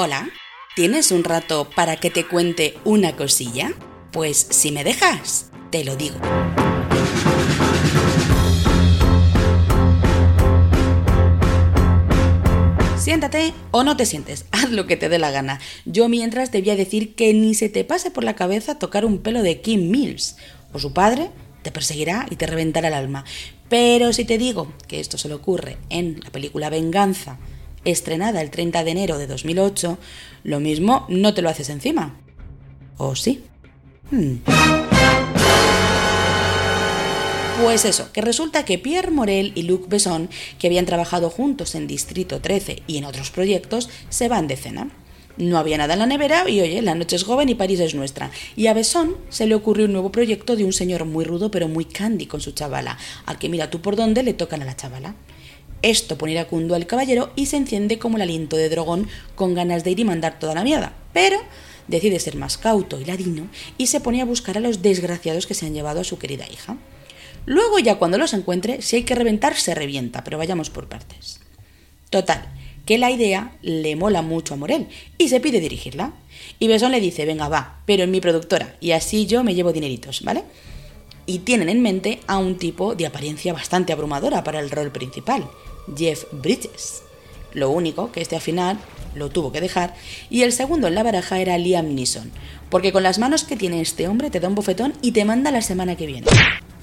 Hola, 0.00 0.28
¿tienes 0.76 1.10
un 1.10 1.24
rato 1.24 1.68
para 1.74 1.96
que 1.96 2.08
te 2.08 2.24
cuente 2.24 2.78
una 2.84 3.16
cosilla? 3.16 3.72
Pues 4.12 4.46
si 4.48 4.70
me 4.70 4.84
dejas, 4.84 5.50
te 5.70 5.82
lo 5.82 5.96
digo. 5.96 6.20
Siéntate 12.96 13.54
o 13.72 13.82
no 13.82 13.96
te 13.96 14.06
sientes, 14.06 14.44
haz 14.52 14.70
lo 14.70 14.86
que 14.86 14.96
te 14.96 15.08
dé 15.08 15.18
la 15.18 15.32
gana. 15.32 15.58
Yo 15.84 16.08
mientras 16.08 16.52
debía 16.52 16.76
decir 16.76 17.16
que 17.16 17.34
ni 17.34 17.54
se 17.54 17.68
te 17.68 17.82
pase 17.82 18.12
por 18.12 18.22
la 18.22 18.36
cabeza 18.36 18.78
tocar 18.78 19.04
un 19.04 19.18
pelo 19.18 19.42
de 19.42 19.60
Kim 19.60 19.90
Mills, 19.90 20.36
o 20.72 20.78
su 20.78 20.92
padre 20.92 21.30
te 21.62 21.70
perseguirá 21.70 22.26
y 22.30 22.36
te 22.36 22.46
reventará 22.46 22.88
el 22.88 22.94
alma. 22.94 23.24
Pero 23.68 24.12
si 24.12 24.24
te 24.24 24.38
digo 24.38 24.72
que 24.86 25.00
esto 25.00 25.18
se 25.18 25.28
le 25.28 25.34
ocurre 25.34 25.78
en 25.90 26.20
la 26.24 26.30
película 26.30 26.70
Venganza, 26.70 27.38
estrenada 27.84 28.40
el 28.40 28.50
30 28.50 28.84
de 28.84 28.90
enero 28.90 29.18
de 29.18 29.26
2008, 29.26 29.98
lo 30.44 30.60
mismo 30.60 31.06
no 31.08 31.34
te 31.34 31.42
lo 31.42 31.48
haces 31.48 31.68
encima. 31.68 32.16
¿O 32.96 33.14
sí? 33.14 33.44
Hmm. 34.10 34.36
Pues 37.62 37.84
eso, 37.84 38.12
que 38.12 38.20
resulta 38.20 38.64
que 38.64 38.78
Pierre 38.78 39.10
Morel 39.10 39.52
y 39.56 39.64
Luc 39.64 39.88
Besson, 39.88 40.30
que 40.60 40.68
habían 40.68 40.86
trabajado 40.86 41.28
juntos 41.28 41.74
en 41.74 41.88
Distrito 41.88 42.40
13 42.40 42.84
y 42.86 42.98
en 42.98 43.04
otros 43.04 43.30
proyectos, 43.30 43.90
se 44.10 44.28
van 44.28 44.46
de 44.46 44.56
cena. 44.56 44.90
No 45.38 45.56
había 45.56 45.78
nada 45.78 45.94
en 45.94 46.00
la 46.00 46.06
nevera 46.06 46.50
y 46.50 46.60
oye, 46.60 46.82
la 46.82 46.96
noche 46.96 47.14
es 47.14 47.22
joven 47.22 47.48
y 47.48 47.54
París 47.54 47.78
es 47.78 47.94
nuestra. 47.94 48.32
Y 48.56 48.66
a 48.66 48.74
Besson 48.74 49.16
se 49.28 49.46
le 49.46 49.54
ocurrió 49.54 49.86
un 49.86 49.92
nuevo 49.92 50.10
proyecto 50.10 50.56
de 50.56 50.64
un 50.64 50.72
señor 50.72 51.04
muy 51.04 51.24
rudo 51.24 51.50
pero 51.52 51.68
muy 51.68 51.84
candy 51.84 52.26
con 52.26 52.40
su 52.40 52.50
chavala, 52.50 52.98
al 53.24 53.38
que 53.38 53.48
mira 53.48 53.70
tú 53.70 53.80
por 53.80 53.94
dónde 53.94 54.24
le 54.24 54.34
tocan 54.34 54.62
a 54.62 54.64
la 54.64 54.74
chavala. 54.74 55.14
Esto 55.80 56.18
pone 56.18 56.32
iracundo 56.32 56.74
al 56.74 56.88
caballero 56.88 57.30
y 57.36 57.46
se 57.46 57.56
enciende 57.56 58.00
como 58.00 58.16
el 58.16 58.22
aliento 58.22 58.56
de 58.56 58.68
dragón 58.68 59.08
con 59.36 59.54
ganas 59.54 59.84
de 59.84 59.92
ir 59.92 60.00
y 60.00 60.04
mandar 60.04 60.40
toda 60.40 60.54
la 60.54 60.64
mierda. 60.64 60.92
Pero 61.12 61.38
decide 61.86 62.18
ser 62.18 62.34
más 62.34 62.58
cauto 62.58 63.00
y 63.00 63.04
ladino 63.04 63.48
y 63.78 63.86
se 63.86 64.00
pone 64.00 64.20
a 64.20 64.24
buscar 64.24 64.56
a 64.56 64.60
los 64.60 64.82
desgraciados 64.82 65.46
que 65.46 65.54
se 65.54 65.66
han 65.66 65.74
llevado 65.74 66.00
a 66.00 66.04
su 66.04 66.18
querida 66.18 66.46
hija. 66.50 66.76
Luego 67.46 67.78
ya 67.78 67.94
cuando 67.94 68.18
los 68.18 68.34
encuentre, 68.34 68.82
si 68.82 68.96
hay 68.96 69.04
que 69.04 69.14
reventar, 69.14 69.54
se 69.54 69.74
revienta, 69.76 70.24
pero 70.24 70.36
vayamos 70.36 70.68
por 70.68 70.88
partes. 70.88 71.40
Total, 72.10 72.52
que 72.88 72.96
la 72.96 73.10
idea 73.10 73.52
le 73.60 73.96
mola 73.96 74.22
mucho 74.22 74.54
a 74.54 74.56
Morel 74.56 74.86
y 75.18 75.28
se 75.28 75.40
pide 75.40 75.60
dirigirla. 75.60 76.14
Y 76.58 76.68
Besón 76.68 76.90
le 76.90 77.02
dice, 77.02 77.26
venga, 77.26 77.46
va, 77.50 77.80
pero 77.84 78.02
en 78.02 78.10
mi 78.10 78.22
productora, 78.22 78.76
y 78.80 78.92
así 78.92 79.26
yo 79.26 79.44
me 79.44 79.54
llevo 79.54 79.74
dineritos, 79.74 80.22
¿vale? 80.22 80.42
Y 81.26 81.40
tienen 81.40 81.68
en 81.68 81.82
mente 81.82 82.20
a 82.26 82.38
un 82.38 82.56
tipo 82.56 82.94
de 82.94 83.04
apariencia 83.04 83.52
bastante 83.52 83.92
abrumadora 83.92 84.42
para 84.42 84.58
el 84.60 84.70
rol 84.70 84.90
principal, 84.90 85.44
Jeff 85.98 86.24
Bridges. 86.32 87.02
Lo 87.52 87.68
único 87.68 88.10
que 88.10 88.22
este 88.22 88.36
al 88.36 88.40
final 88.40 88.78
lo 89.14 89.28
tuvo 89.28 89.52
que 89.52 89.60
dejar, 89.60 89.94
y 90.30 90.40
el 90.40 90.52
segundo 90.52 90.88
en 90.88 90.94
la 90.94 91.02
baraja 91.02 91.42
era 91.42 91.58
Liam 91.58 91.94
Neeson, 91.94 92.32
porque 92.70 92.90
con 92.90 93.02
las 93.02 93.18
manos 93.18 93.44
que 93.44 93.56
tiene 93.56 93.82
este 93.82 94.08
hombre 94.08 94.30
te 94.30 94.40
da 94.40 94.48
un 94.48 94.54
bofetón 94.54 94.94
y 95.02 95.12
te 95.12 95.26
manda 95.26 95.50
la 95.50 95.60
semana 95.60 95.94
que 95.94 96.06
viene. 96.06 96.26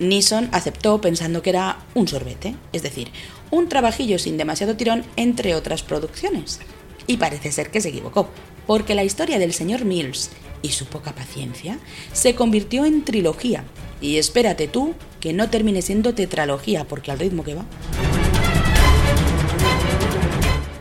Neeson 0.00 0.48
aceptó 0.52 1.00
pensando 1.00 1.42
que 1.42 1.50
era 1.50 1.78
un 1.94 2.08
sorbete, 2.08 2.56
es 2.72 2.82
decir, 2.82 3.10
un 3.50 3.68
trabajillo 3.68 4.18
sin 4.18 4.38
demasiado 4.38 4.74
tirón 4.74 5.04
entre 5.16 5.54
otras 5.54 5.82
producciones. 5.82 6.58
Y 7.06 7.18
parece 7.18 7.52
ser 7.52 7.70
que 7.70 7.82
se 7.82 7.90
equivocó, 7.90 8.28
porque 8.66 8.94
la 8.94 9.04
historia 9.04 9.38
del 9.38 9.52
señor 9.52 9.84
Mills 9.84 10.30
y 10.62 10.70
su 10.70 10.86
poca 10.86 11.14
paciencia 11.14 11.78
se 12.12 12.34
convirtió 12.34 12.86
en 12.86 13.04
trilogía. 13.04 13.64
Y 14.00 14.16
espérate 14.16 14.68
tú 14.68 14.94
que 15.20 15.34
no 15.34 15.50
termine 15.50 15.82
siendo 15.82 16.14
tetralogía, 16.14 16.86
porque 16.88 17.10
al 17.10 17.18
ritmo 17.18 17.44
que 17.44 17.54
va. 17.54 17.66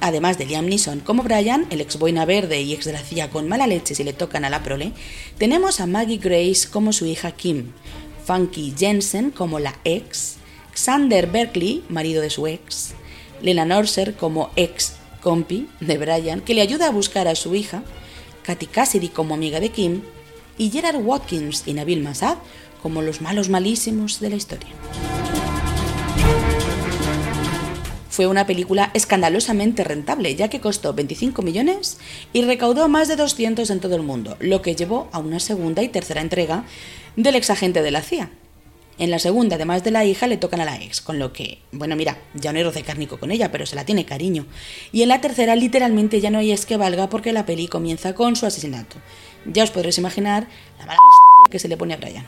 Además 0.00 0.36
de 0.36 0.46
Liam 0.46 0.66
Neeson 0.66 0.98
como 0.98 1.22
Brian, 1.22 1.66
el 1.70 1.80
ex 1.80 1.96
boina 1.96 2.24
verde 2.24 2.60
y 2.60 2.72
ex 2.72 2.88
con 3.30 3.46
mala 3.46 3.68
leche 3.68 3.94
si 3.94 4.02
le 4.02 4.12
tocan 4.12 4.44
a 4.44 4.50
la 4.50 4.64
prole, 4.64 4.92
tenemos 5.38 5.78
a 5.78 5.86
Maggie 5.86 6.16
Grace 6.16 6.68
como 6.68 6.92
su 6.92 7.06
hija 7.06 7.30
Kim, 7.30 7.72
Funky 8.24 8.74
Jensen 8.76 9.30
como 9.30 9.58
la 9.58 9.74
ex, 9.84 10.36
Xander 10.74 11.26
Berkeley, 11.26 11.84
marido 11.88 12.22
de 12.22 12.30
su 12.30 12.46
ex, 12.46 12.94
Lena 13.40 13.64
Norser 13.64 14.14
como 14.14 14.50
ex 14.56 14.94
compi 15.20 15.68
de 15.80 15.98
Brian, 15.98 16.40
que 16.40 16.54
le 16.54 16.62
ayuda 16.62 16.88
a 16.88 16.92
buscar 16.92 17.28
a 17.28 17.34
su 17.34 17.54
hija, 17.54 17.82
Katy 18.44 18.66
Cassidy 18.66 19.08
como 19.08 19.34
amiga 19.34 19.60
de 19.60 19.70
Kim, 19.70 20.02
y 20.58 20.70
Gerard 20.70 21.04
Watkins 21.04 21.62
y 21.66 21.72
Nabil 21.72 22.02
Massad 22.02 22.36
como 22.82 23.02
los 23.02 23.20
malos 23.20 23.48
malísimos 23.48 24.20
de 24.20 24.30
la 24.30 24.36
historia. 24.36 24.68
Fue 28.12 28.26
una 28.26 28.46
película 28.46 28.90
escandalosamente 28.92 29.84
rentable, 29.84 30.34
ya 30.34 30.48
que 30.48 30.60
costó 30.60 30.92
25 30.92 31.40
millones 31.40 31.96
y 32.34 32.42
recaudó 32.42 32.86
más 32.86 33.08
de 33.08 33.16
200 33.16 33.70
en 33.70 33.80
todo 33.80 33.96
el 33.96 34.02
mundo, 34.02 34.36
lo 34.38 34.60
que 34.60 34.76
llevó 34.76 35.08
a 35.12 35.18
una 35.18 35.40
segunda 35.40 35.82
y 35.82 35.88
tercera 35.88 36.20
entrega 36.20 36.66
del 37.16 37.36
ex 37.36 37.48
agente 37.48 37.80
de 37.80 37.90
la 37.90 38.02
CIA, 38.02 38.28
en 38.98 39.10
la 39.10 39.18
segunda, 39.18 39.56
además 39.56 39.82
de 39.82 39.92
la 39.92 40.04
hija, 40.04 40.26
le 40.26 40.36
tocan 40.36 40.60
a 40.60 40.66
la 40.66 40.76
ex, 40.76 41.00
con 41.00 41.18
lo 41.18 41.32
que, 41.32 41.60
bueno, 41.72 41.96
mira, 41.96 42.18
ya 42.34 42.52
no 42.52 42.58
hay 42.58 42.64
roce 42.64 42.82
cárnico 42.82 43.18
con 43.18 43.30
ella, 43.30 43.50
pero 43.50 43.64
se 43.64 43.76
la 43.76 43.86
tiene 43.86 44.04
cariño. 44.04 44.44
Y 44.92 45.00
en 45.00 45.08
la 45.08 45.22
tercera, 45.22 45.56
literalmente 45.56 46.20
ya 46.20 46.28
no 46.28 46.38
hay 46.38 46.52
es 46.52 46.66
que 46.66 46.76
valga 46.76 47.08
porque 47.08 47.32
la 47.32 47.46
peli 47.46 47.66
comienza 47.66 48.14
con 48.14 48.36
su 48.36 48.44
asesinato. 48.44 48.96
Ya 49.46 49.64
os 49.64 49.70
podréis 49.70 49.96
imaginar 49.96 50.48
la 50.78 50.84
mala 50.84 50.98
que 51.50 51.58
se 51.58 51.68
le 51.68 51.78
pone 51.78 51.94
a 51.94 51.96
Brian. 51.96 52.26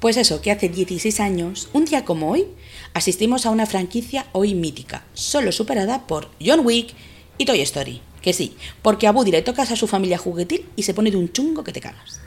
Pues 0.00 0.16
eso, 0.16 0.42
que 0.42 0.50
hace 0.50 0.68
16 0.68 1.20
años, 1.20 1.68
un 1.72 1.86
día 1.86 2.04
como 2.04 2.30
hoy, 2.30 2.46
asistimos 2.92 3.46
a 3.46 3.50
una 3.50 3.66
franquicia 3.66 4.26
hoy 4.32 4.54
mítica, 4.54 5.04
solo 5.14 5.52
superada 5.52 6.06
por 6.06 6.30
John 6.44 6.60
Wick 6.64 6.94
y 7.38 7.46
Toy 7.46 7.60
Story. 7.62 8.02
Que 8.20 8.32
sí, 8.32 8.56
porque 8.82 9.06
a 9.06 9.12
Woody 9.12 9.30
le 9.30 9.42
tocas 9.42 9.70
a 9.70 9.76
su 9.76 9.86
familia 9.86 10.18
juguetil 10.18 10.66
y 10.76 10.82
se 10.82 10.94
pone 10.94 11.10
de 11.10 11.16
un 11.16 11.32
chungo 11.32 11.64
que 11.64 11.72
te 11.72 11.80
cagas. 11.80 12.20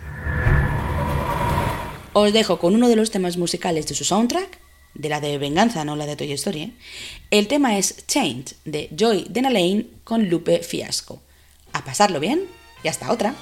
Os 2.14 2.34
dejo 2.34 2.58
con 2.58 2.74
uno 2.74 2.90
de 2.90 2.96
los 2.96 3.12
temas 3.12 3.38
musicales 3.38 3.86
de 3.88 3.96
su 3.96 4.04
soundtrack, 4.04 4.60
de 4.96 5.10
la 5.10 5.20
de 5.20 5.38
Venganza, 5.38 5.86
no 5.86 5.96
la 5.96 6.08
de 6.08 6.16
Toy 6.16 6.32
Story. 6.32 6.62
¿eh? 6.62 6.72
El 7.30 7.48
tema 7.48 7.78
es 7.78 8.08
Change 8.08 8.56
de 8.66 8.90
Joy 8.98 9.28
Denalaine 9.30 9.88
con 10.04 10.28
Lupe 10.28 10.64
Fiasco. 10.64 11.22
A 11.74 11.84
pasarlo 11.86 12.20
bien 12.20 12.46
y 12.84 12.88
hasta 12.88 13.12
otra. 13.12 13.36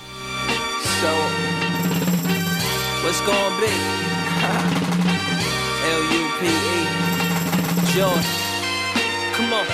What's 3.08 4.17
gonna 4.42 4.72
be? 4.78 5.50
L-U-P-E 5.98 6.82
Joy. 7.94 8.22
Come 9.36 9.54
on. 9.54 9.66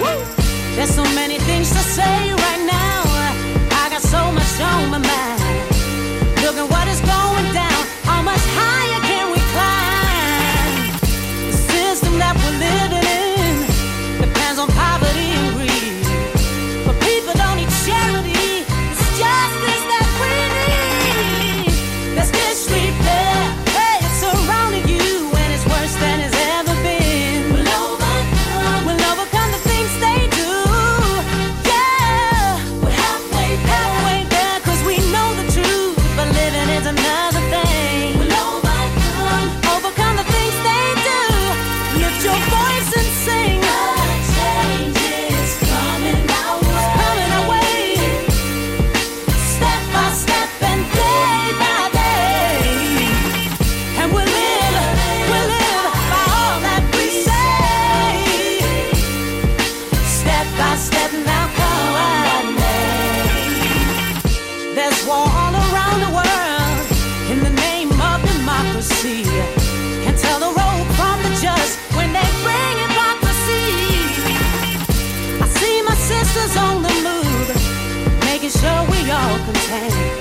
Woo! 0.00 0.18
There's 0.76 0.94
so 0.94 1.04
many 1.14 1.38
things 1.38 1.70
to 1.70 1.82
say 1.96 2.32
right 2.32 2.62
now. 2.66 3.02
I 3.82 3.88
got 3.90 4.02
so 4.02 4.30
much 4.32 4.60
on 4.60 4.90
my 4.90 4.98
mind. 4.98 5.40
Look 6.42 6.56
at 6.56 6.68
what 6.70 6.86
is 6.88 7.00
going 7.00 7.52
down. 7.54 7.68
Much 8.24 8.46
higher 8.60 9.07
serpentine 79.54 80.17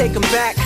take 0.00 0.12
them 0.14 0.22
back. 0.32 0.56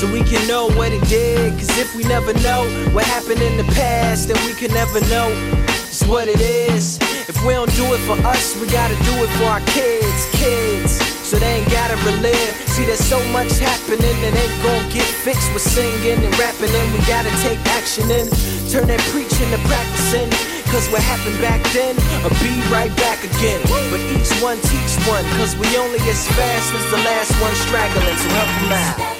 So 0.00 0.10
we 0.10 0.22
can 0.24 0.40
know 0.48 0.70
what 0.78 0.90
it 0.92 1.04
did. 1.08 1.52
Cause 1.58 1.76
if 1.78 1.94
we 1.94 2.02
never 2.04 2.32
know 2.40 2.64
what 2.92 3.04
happened 3.04 3.42
in 3.42 3.58
the 3.58 3.68
past, 3.74 4.28
then 4.28 4.38
we 4.46 4.54
can 4.54 4.72
never 4.72 5.00
know 5.12 5.28
just 5.66 6.08
what 6.08 6.26
it 6.28 6.40
is. 6.40 6.96
If 7.28 7.36
we 7.44 7.52
don't 7.52 7.72
do 7.76 7.84
it 7.92 8.00
for 8.08 8.16
us, 8.24 8.56
we 8.56 8.66
gotta 8.68 8.96
do 9.04 9.14
it 9.20 9.30
for 9.36 9.44
our 9.44 9.60
kids, 9.76 10.20
kids. 10.32 10.92
So 11.28 11.38
they 11.38 11.60
ain't 11.60 11.70
gotta 11.70 11.96
relive. 12.08 12.54
See, 12.72 12.86
there's 12.86 13.04
so 13.04 13.20
much 13.36 13.52
happening 13.58 14.16
that 14.24 14.32
ain't 14.32 14.56
gonna 14.64 14.88
get 14.88 15.04
fixed 15.04 15.52
with 15.52 15.62
singing 15.62 16.24
and 16.24 16.32
rapping. 16.38 16.72
And 16.72 16.88
we 16.94 16.98
gotta 17.04 17.30
take 17.44 17.60
action 17.76 18.10
and 18.10 18.32
turn 18.72 18.86
that 18.88 19.00
preaching 19.12 19.50
to 19.52 19.60
practicing. 19.68 20.59
Cause 20.70 20.88
what 20.88 21.02
happened 21.02 21.40
back 21.40 21.60
then, 21.72 21.96
I'll 22.22 22.30
be 22.38 22.54
right 22.70 22.94
back 22.96 23.24
again. 23.24 23.60
But 23.90 23.98
each 24.14 24.30
one 24.40 24.56
teach 24.70 24.94
one, 25.08 25.24
cause 25.34 25.56
we 25.56 25.66
only 25.76 25.98
as 26.08 26.28
fast 26.28 26.72
as 26.72 26.90
the 26.92 26.98
last 26.98 27.32
one 27.42 27.54
straggling. 27.66 28.16
So 28.16 28.28
help 28.28 28.48
them 28.62 28.72
out. 28.72 29.19